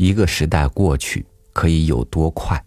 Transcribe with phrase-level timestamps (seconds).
[0.00, 2.58] 一个时代过去可以有多快？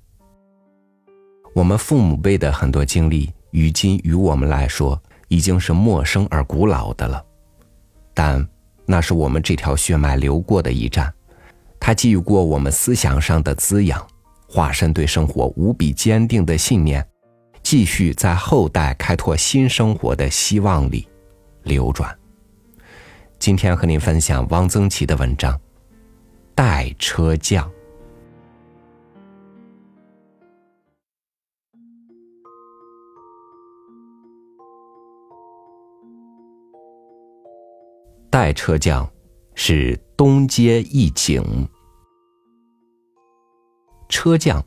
[1.55, 7.25] 我们父母辈的很多经历，于今于我们来说已经是陌生而古老的了。
[8.13, 8.47] 但
[8.85, 11.11] 那是我们这条血脉流过的一站，
[11.79, 14.05] 它给予过我们思想上的滋养，
[14.47, 17.03] 化身对生活无比坚定的信念，
[17.63, 21.07] 继续在后代开拓新生活的希望里
[21.63, 22.15] 流转。
[23.39, 25.51] 今天和您分享汪曾祺的文章
[26.55, 27.67] 《代车匠》。
[38.29, 39.09] 代车匠
[39.55, 41.43] 是东街一景。
[44.09, 44.63] 车匠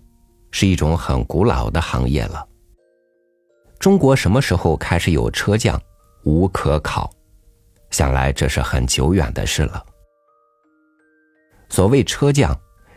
[0.50, 2.48] 是一种很古老的行业了。
[3.78, 5.80] 中国什么时候开始有车匠，
[6.24, 7.08] 无可考。
[7.90, 9.86] 想来这是很久远的事了。
[11.68, 12.56] 所谓车匠，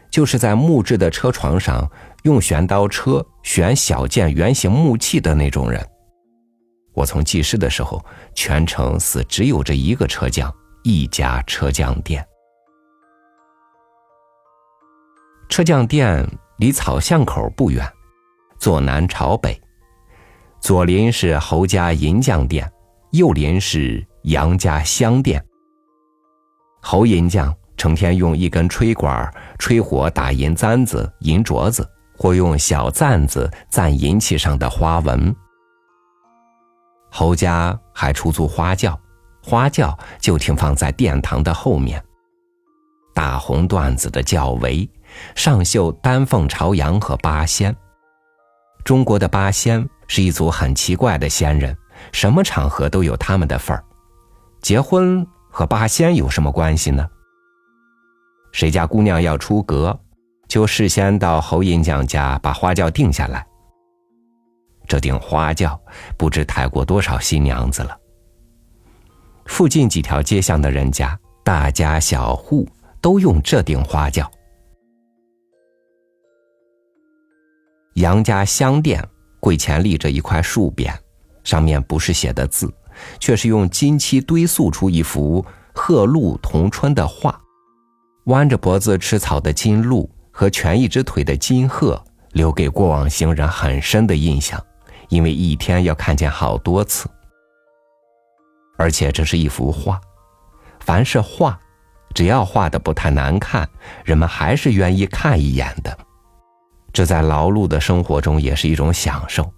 [0.09, 1.89] 就是在木质的车床上
[2.23, 5.85] 用旋刀车旋小件圆形木器的那种人。
[6.93, 8.03] 我从记事的时候，
[8.33, 10.53] 全城似只有这一个车匠，
[10.83, 12.25] 一家车匠店。
[15.49, 17.85] 车匠店离草巷口不远，
[18.59, 19.59] 坐南朝北，
[20.61, 22.71] 左邻是侯家银匠店，
[23.11, 24.05] 右邻是。
[24.23, 25.43] 杨家香店，
[26.81, 35.33] 侯银匠成天用一根吹管吹火打银簪子、银镯子，或用小簪子簪银器上的花纹。
[37.09, 38.99] 侯家还出租花轿，
[39.41, 42.03] 花轿就停放在殿堂的后面。
[43.13, 44.87] 大红缎子的轿帷，
[45.33, 47.73] 上绣丹凤朝阳和八仙。
[48.83, 51.75] 中国的八仙是一组很奇怪的仙人，
[52.11, 53.81] 什么场合都有他们的份儿。
[54.61, 57.07] 结婚和八仙有什么关系呢？
[58.51, 59.99] 谁家姑娘要出阁，
[60.47, 63.45] 就事先到侯银匠家把花轿定下来。
[64.87, 65.79] 这顶花轿
[66.17, 67.97] 不知抬过多少新娘子了。
[69.45, 72.67] 附近几条街巷的人家，大家小户
[72.99, 74.29] 都用这顶花轿。
[77.95, 79.07] 杨家香店
[79.39, 80.93] 柜前立着一块树匾，
[81.43, 82.73] 上面不是写的字。
[83.17, 87.41] 却是用金漆堆塑出一幅鹤鹿同春的画，
[88.29, 91.99] 弯着脖子吃草的金鹿和蜷一只腿的金鹤，
[92.31, 94.63] 留给过往行人很深的印象，
[95.09, 97.09] 因为一天要看见好多次。
[98.77, 99.99] 而且这是一幅画，
[100.79, 101.59] 凡是画，
[102.13, 103.67] 只要画的不太难看，
[104.05, 105.97] 人们还是愿意看一眼的。
[106.93, 109.51] 这在劳碌的生活中也是一种享受。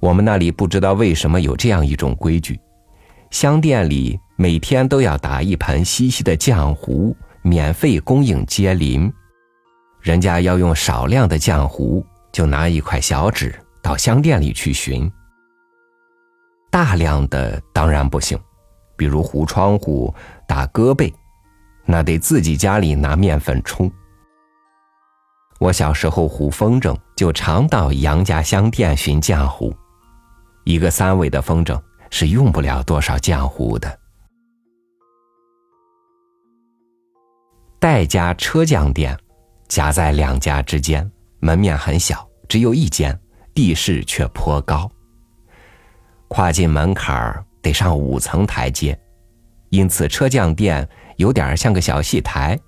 [0.00, 2.60] 我们那里不知道为什么有这样一种规矩：
[3.30, 9.10] 香店里每天都要打一盆稀稀的浆糊，免费供应街邻。
[10.02, 15.10] 人家要用少量的浆糊，就拿一块小纸到香店里去寻。
[16.70, 18.38] 大量的当然不行，
[18.94, 20.14] 比如糊窗户、
[20.46, 21.10] 打胳膊，
[21.86, 23.90] 那得自己家里拿面粉冲。
[25.58, 29.74] 我小时候糊风筝，就常到杨家香店寻浆糊。
[30.64, 31.80] 一个三尾的风筝
[32.10, 33.98] 是用不了多少浆糊的。
[37.78, 39.16] 戴家车匠店
[39.68, 41.08] 夹在两家之间，
[41.40, 43.18] 门面很小，只有一间，
[43.54, 44.90] 地势却颇高。
[46.28, 48.98] 跨进门槛儿得上五层台阶，
[49.70, 52.58] 因此车匠店有点像个小戏台。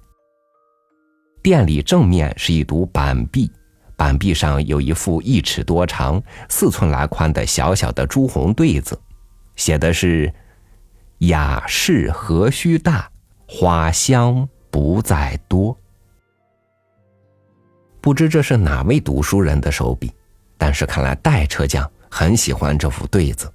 [1.42, 3.50] 店里正面是一堵板壁。
[3.96, 8.96] 板壁上有一副一尺多长、四寸来宽的小小的朱红对子，
[9.56, 10.32] 写的是
[11.26, 13.10] “雅士何须大，
[13.48, 15.76] 花香不在多”。
[18.00, 20.12] 不知这是哪位读书人的手笔，
[20.56, 23.52] 但是看来代车匠很喜欢这副对子。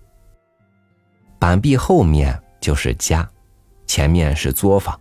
[1.39, 3.27] 板壁后面就是家，
[3.85, 4.99] 前面是作坊。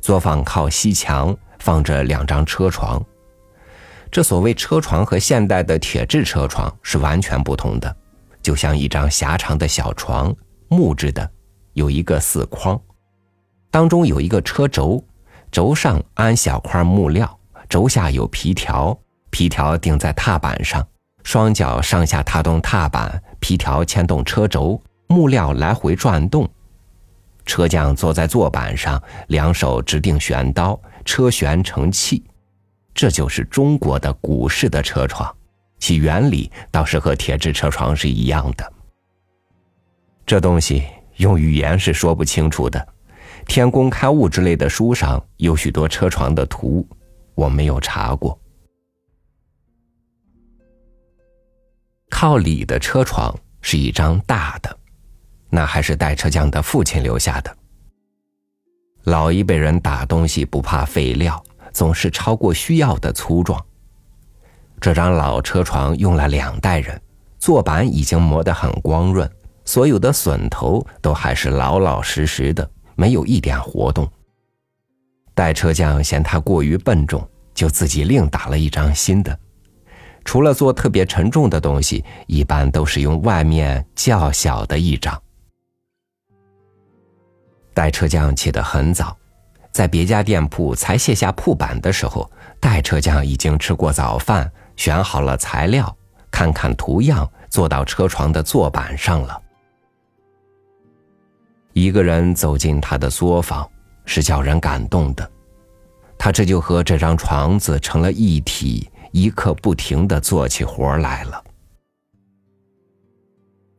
[0.00, 3.04] 作坊靠西墙放着两张车床。
[4.10, 7.94] 这所谓车床和现代的铁制车床是完全不同的，
[8.40, 10.34] 就像一张狭长的小床，
[10.68, 11.28] 木质的，
[11.74, 12.80] 有一个四框，
[13.70, 15.02] 当中有一个车轴，
[15.50, 17.38] 轴上安小块木料，
[17.68, 18.98] 轴下有皮条，
[19.30, 20.86] 皮条顶在踏板上，
[21.22, 26.48] 双脚上下踏动踏板，皮条牵动车轴，木料来回转动，
[27.44, 32.24] 车匠坐在坐板上，两手指定旋刀，车旋成器。
[32.94, 35.32] 这就是中国的古式的车床，
[35.78, 38.72] 其原理倒是和铁制车床是一样的。
[40.26, 40.84] 这东西
[41.16, 42.86] 用语言是说不清楚的，
[43.48, 46.86] 天工开物之类的书上有许多车床的图，
[47.34, 48.38] 我没有查过。
[52.10, 54.78] 靠里的车床是一张大的，
[55.48, 57.56] 那还是代车匠的父亲留下的。
[59.04, 61.42] 老一辈人打东西不怕废料，
[61.72, 63.64] 总是超过需要的粗壮。
[64.78, 67.00] 这张老车床用了两代人，
[67.38, 69.28] 坐板已经磨得很光润，
[69.64, 74.10] 所有的榫头都还是老老实实的，没有一点活动。
[75.32, 77.24] 代车匠嫌它过于笨重，
[77.54, 79.38] 就自己另打了一张新的。
[80.24, 85.16] 除了做特别沉重的东西，一般都是用外面较小的一张。
[87.72, 89.16] 代车匠起得很早，
[89.70, 92.28] 在别家店铺才卸下铺板的时候，
[92.58, 95.96] 代车匠已经吃过早饭，选好了材料，
[96.32, 99.40] 看看图样，坐到车床的坐板上了。
[101.78, 103.68] 一个人走进他的作坊，
[104.04, 105.30] 是叫人感动的。
[106.18, 111.44] 他这就和这张床子成了一体，一刻不停的做起活来了。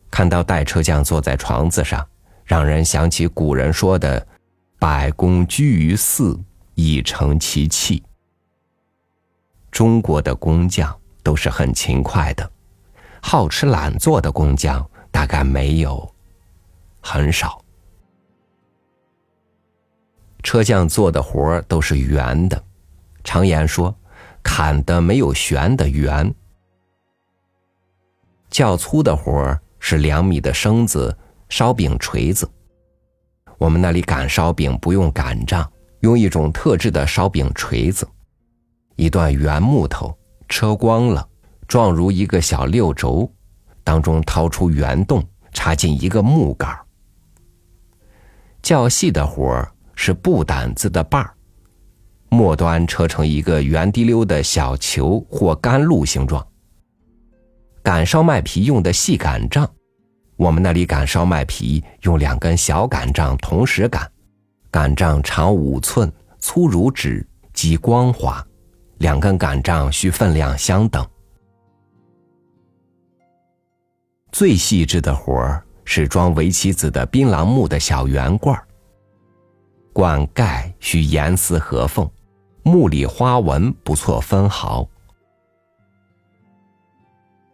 [0.09, 2.05] 看到带车匠坐在床子上。
[2.45, 4.27] 让人想起古人说的
[4.79, 6.35] ：“百工居于寺，
[6.73, 8.01] 以成其器。”
[9.69, 12.51] 中国的工匠都是很勤快的，
[13.21, 16.11] 好吃懒做的工匠大概没有，
[17.01, 17.63] 很少。
[20.49, 22.59] 车匠做的活儿都是圆的，
[23.23, 23.95] 常言说
[24.41, 26.33] ：“砍的没有旋的圆。”
[28.49, 31.15] 较粗的活儿是两米的生子。
[31.49, 32.49] 烧饼锤子，
[33.59, 38.07] 我们那里擀烧饼不用擀杖，用一种特制的烧饼锤子，
[38.95, 40.17] 一段圆木头，
[40.47, 41.27] 车光了，
[41.67, 43.31] 状如一个小六轴，
[43.83, 45.23] 当中掏出圆洞，
[45.53, 46.75] 插进一个木杆
[48.63, 51.33] 较细的活儿是布掸子的把儿，
[52.29, 56.47] 末端车成一个圆滴溜的小球或甘露形状。
[57.83, 59.69] 擀烧麦皮用的细擀杖。
[60.37, 64.09] 我们那里擀烧麦皮用两根小擀杖同时擀，
[64.71, 66.09] 擀杖长五寸，
[66.39, 68.43] 粗如纸，极光滑。
[68.99, 71.05] 两根擀杖需分量相等。
[74.31, 78.65] 最细致的活儿是装围棋子的槟榔木的小圆罐儿，
[79.93, 82.09] 管盖需严丝合缝，
[82.63, 84.87] 木里花纹不错分毫。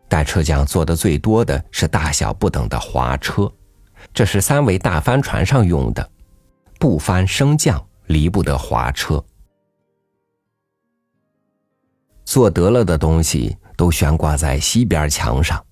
[0.08, 3.52] 代车匠做的最多的是大小不等的滑车，
[4.14, 6.10] 这是三桅大帆船上用的，
[6.80, 9.24] 不翻升降离不得滑车。
[12.24, 15.64] 做得了的东西都悬挂在西边墙上，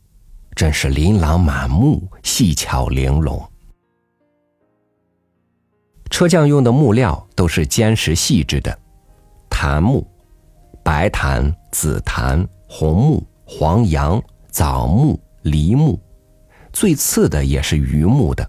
[0.55, 3.52] 真是琳琅满目、细巧玲珑。
[6.13, 8.77] 车匠用的木料都是坚实细致的，
[9.49, 10.05] 檀木、
[10.83, 13.27] 白檀、紫檀、红木。
[13.45, 15.99] 黄杨、枣木、梨木，
[16.71, 18.47] 最次的也是榆木的。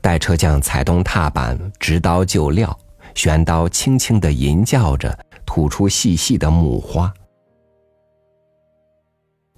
[0.00, 2.76] 待车匠踩动踏板，执刀就料，
[3.14, 5.16] 旋刀轻轻的吟叫着，
[5.46, 7.12] 吐出细细的木花。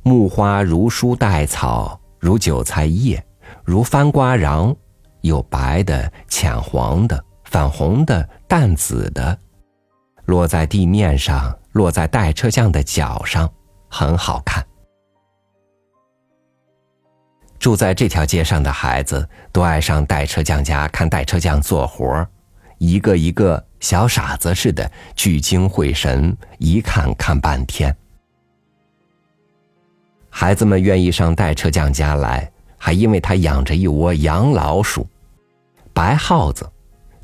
[0.02, 3.24] 木花如书带草，如韭菜叶，
[3.64, 4.76] 如番瓜瓤，
[5.26, 9.38] 有白的、浅黄的、粉红的、淡紫的，
[10.24, 11.56] 落在地面上。
[11.72, 13.52] 落在代车匠的脚上，
[13.90, 14.66] 很好看。
[17.58, 22.26] 住在这条街上的孩子都爱上代车匠家看代车匠做活
[22.78, 27.94] 一个一个小傻子似的聚精会神，一看看半天。
[30.30, 35.06] 孩子们愿意上代车匠家来，还因为他养着一窝洋老鼠，
[35.96, 36.70] 白耗子，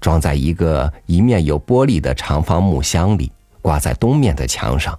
[0.01, 3.31] 装在一个一面有玻璃的长方木箱里。
[3.61, 4.99] 挂在东面的墙上，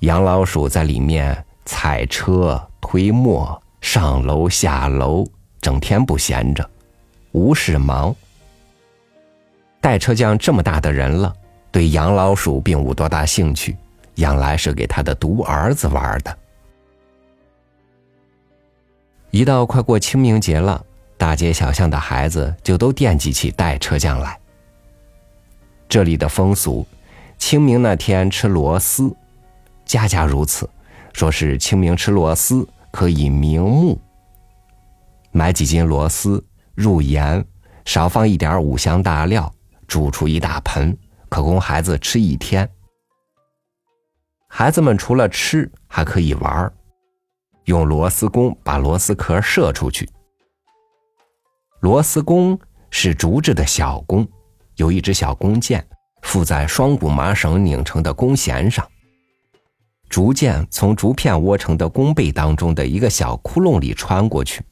[0.00, 5.24] 杨老鼠在里面踩车、推磨、上楼下楼，
[5.60, 6.68] 整天不闲着，
[7.30, 8.12] 无事忙。
[9.80, 11.32] 代车匠这么大的人了，
[11.70, 13.76] 对杨老鼠并无多大兴趣，
[14.16, 16.36] 养来是给他的独儿子玩的。
[19.30, 20.84] 一到快过清明节了，
[21.16, 24.38] 大街小巷的孩子就都惦记起带车匠来。
[25.88, 26.86] 这里的风俗。
[27.38, 29.14] 清明那天吃螺丝，
[29.84, 30.68] 家家如此。
[31.12, 34.00] 说是清明吃螺丝可以明目。
[35.32, 36.42] 买几斤螺丝，
[36.74, 37.44] 入盐，
[37.84, 39.52] 少放一点五香大料，
[39.86, 40.96] 煮出一大盆，
[41.28, 42.66] 可供孩子吃一天。
[44.48, 46.72] 孩子们除了吃，还可以玩
[47.66, 50.08] 用螺丝弓把螺丝壳射出去。
[51.80, 52.58] 螺丝弓
[52.90, 54.26] 是竹制的小弓，
[54.76, 55.86] 有一支小弓箭
[56.22, 58.86] 附在双股麻绳拧成的弓弦上。
[60.08, 64.62] 竹箭从竹片窝成的弓背当中的一个小窟窿里穿过去。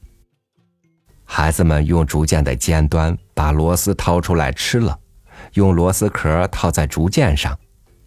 [1.23, 4.97] 孩子们用竹箭的尖端把螺丝掏出来吃了，
[5.53, 7.57] 用螺丝壳套在竹箭上，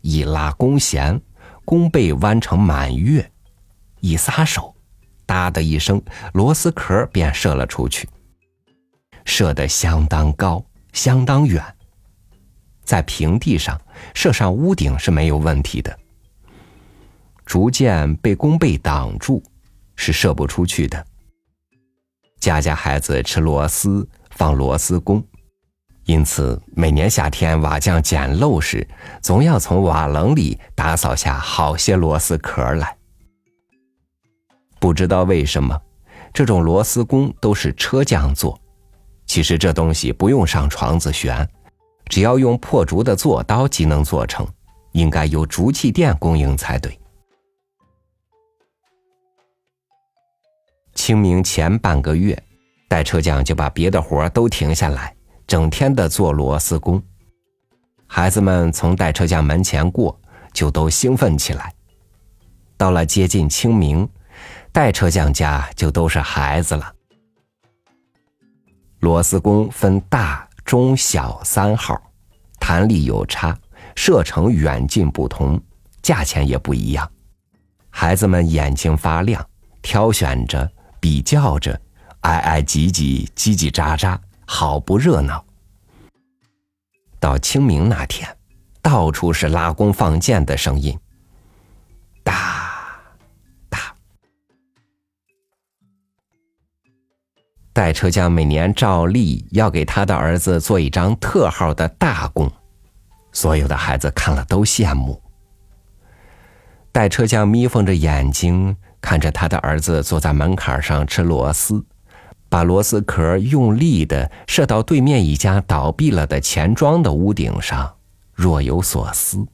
[0.00, 1.21] 一拉弓弦，
[1.64, 3.31] 弓背弯成满月，
[4.00, 4.75] 一撒手，
[5.26, 6.02] 哒的一声，
[6.33, 8.09] 螺丝壳便射了出去，
[9.29, 11.63] 射得相当高，相当远。
[12.83, 13.79] 在平地上
[14.15, 15.97] 射上屋顶是没有问题的。
[17.45, 19.43] 竹箭被弓背挡住，
[19.97, 21.05] 是射不出去的。
[22.41, 25.23] 家家孩子吃螺丝，放螺丝弓，
[26.05, 28.89] 因此每年夏天瓦匠捡漏时，
[29.21, 32.97] 总要从瓦楞里打扫下好些螺丝壳来。
[34.81, 35.79] 不知道为什么，
[36.33, 38.59] 这种螺丝弓都是车匠做。
[39.29, 41.49] 其实这东西不用上床子悬，
[42.07, 44.45] 只要用破竹的做刀即能做成，
[44.93, 46.99] 应该由竹器店供应才对。
[50.95, 52.37] 清明前半个月，
[52.89, 55.15] 代车匠就把别的活都停下来，
[55.47, 57.01] 整天的做螺丝工。
[58.07, 60.19] 孩子们从代车匠门前过，
[60.55, 61.73] 就都兴奋起来。
[62.79, 64.09] 到了接近清明，
[64.73, 66.95] 代车匠家就都是孩子了。
[69.00, 72.00] 螺丝工分大、中、小三号，
[72.59, 73.57] 弹力有差，
[73.95, 75.61] 射程远近不同，
[76.02, 77.11] 价钱也不一样。
[77.90, 79.45] 孩子们眼睛发亮，
[79.83, 80.71] 挑选着。
[81.00, 81.81] 比较着，
[82.23, 85.45] 挨挨挤挤，叽叽喳喳，好不热闹。
[87.21, 88.28] 到清明那天，
[88.83, 90.99] 到处是拉弓放箭的声音，
[97.79, 102.51] 代车匠每年照例要给他的儿子做一张特号的大弓，
[103.31, 105.23] 所有的孩子看了都羡慕。
[106.91, 108.77] 代车匠眯缝着眼睛。
[109.01, 111.87] 看着他的儿子坐在门槛上吃螺丝，
[112.49, 117.95] 把螺丝壳用力的射到对面一家倒闭了的钱庄的屋顶上，
[118.35, 119.47] 若有所思。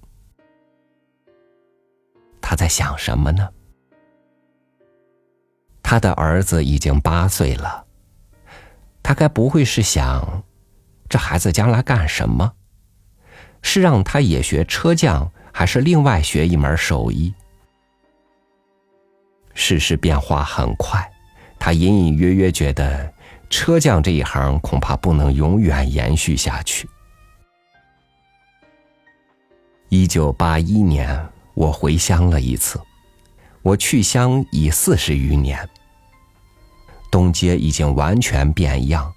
[2.41, 3.47] 他在想什么呢？
[5.83, 7.84] 他的儿子已经八岁了，
[9.05, 10.43] 他该不会是想，
[11.11, 12.55] 这孩子将来干什么？
[13.61, 17.33] 是让他也学车匠，还是另外学一门手艺？
[19.53, 21.07] 世事变化很快，
[21.59, 23.13] 他隐隐约约觉得
[23.51, 26.89] 车匠这一行恐怕不能永远延续下去。
[29.91, 32.81] 一九八一年，我回乡了一次，
[33.61, 35.69] 我去乡已四十余年。
[37.15, 39.15] 东街已经完全变样，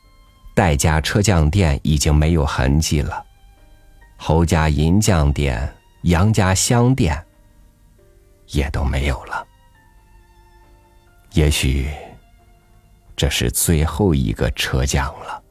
[0.53, 3.25] 戴家车匠店已经没有痕迹了，
[4.17, 7.25] 侯家银匠店、杨家香店
[8.49, 9.43] 也都没有了。
[11.33, 11.89] 也许，
[13.15, 15.41] 这是最后一个车匠了。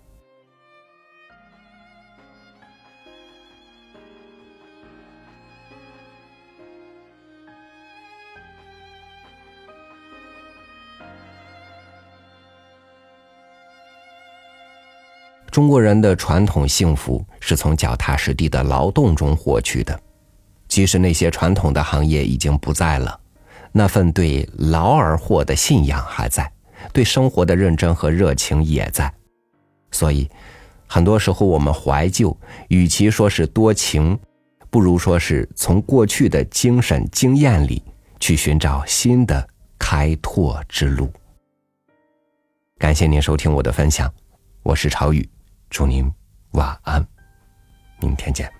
[15.57, 19.99] 中国人的传统幸福是从脚踏实地的劳动中获取的，
[20.69, 23.19] 即使那些传统的行业已经不在了。
[23.73, 26.53] 那份对劳而获的信仰还在，
[26.93, 29.11] 对生活的认真和热情也在，
[29.93, 30.29] 所以，
[30.87, 34.19] 很多时候我们怀旧，与其说是多情，
[34.69, 37.83] 不如说是从过去的精神经验里
[38.21, 39.49] 去寻找新的
[39.79, 41.11] 开拓之路。
[42.77, 44.13] 感谢您收听我的分享，
[44.63, 45.27] 我是朝雨，
[45.69, 46.13] 祝您
[46.53, 47.07] 晚安，
[48.01, 48.51] 明天见。